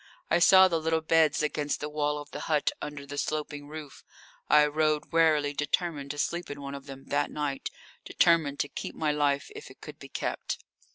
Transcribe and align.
I 0.31 0.39
saw 0.39 0.67
the 0.67 0.79
little 0.81 1.01
beds 1.01 1.43
against 1.43 1.79
the 1.79 1.87
wall 1.87 2.17
of 2.17 2.31
the 2.31 2.39
hut 2.49 2.71
under 2.81 3.05
the 3.05 3.19
sloping 3.19 3.67
roof. 3.67 4.03
I 4.49 4.65
rode 4.65 5.11
warily, 5.13 5.53
determined 5.53 6.09
to 6.09 6.17
sleep 6.17 6.49
in 6.49 6.59
one 6.59 6.73
of 6.73 6.87
them 6.87 7.03
that 7.09 7.29
night, 7.29 7.69
determined 8.03 8.59
to 8.61 8.67
keep 8.67 8.95
my 8.95 9.11
life 9.11 9.51
if 9.55 9.69
it 9.69 9.79
could 9.79 9.99
be 9.99 10.09
kept. 10.09 10.57